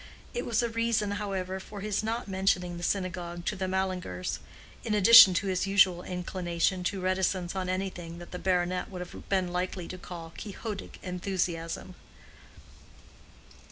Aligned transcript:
It 0.33 0.47
was 0.47 0.63
a 0.63 0.69
reason, 0.69 1.11
however, 1.11 1.59
for 1.59 1.81
his 1.81 2.01
not 2.01 2.27
mentioning 2.27 2.75
the 2.77 2.81
synagogue 2.83 3.45
to 3.45 3.55
the 3.55 3.67
Mallingers—in 3.67 4.95
addition 4.95 5.35
to 5.35 5.45
his 5.45 5.67
usual 5.67 6.01
inclination 6.01 6.83
to 6.85 6.99
reticence 6.99 7.55
on 7.55 7.69
anything 7.69 8.17
that 8.17 8.31
the 8.31 8.39
baronet 8.39 8.89
would 8.89 9.01
have 9.01 9.29
been 9.29 9.49
likely 9.53 9.87
to 9.89 9.99
call 9.99 10.33
Quixotic 10.35 10.97
enthusiasm. 11.03 11.93